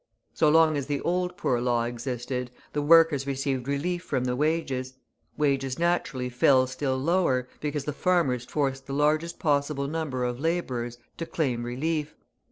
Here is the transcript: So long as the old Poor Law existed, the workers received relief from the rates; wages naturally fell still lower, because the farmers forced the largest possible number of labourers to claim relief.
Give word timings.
So 0.33 0.49
long 0.49 0.77
as 0.77 0.87
the 0.87 0.99
old 1.01 1.37
Poor 1.37 1.61
Law 1.61 1.83
existed, 1.83 2.49
the 2.73 2.81
workers 2.81 3.27
received 3.27 3.67
relief 3.67 4.01
from 4.01 4.23
the 4.23 4.33
rates; 4.33 4.93
wages 5.37 5.77
naturally 5.77 6.27
fell 6.27 6.65
still 6.65 6.97
lower, 6.97 7.47
because 7.59 7.85
the 7.85 7.93
farmers 7.93 8.43
forced 8.43 8.87
the 8.87 8.93
largest 8.95 9.37
possible 9.37 9.87
number 9.87 10.23
of 10.23 10.39
labourers 10.39 10.97
to 11.19 11.27
claim 11.27 11.61
relief. 11.63 12.15